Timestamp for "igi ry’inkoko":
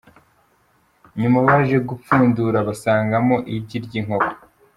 3.55-4.33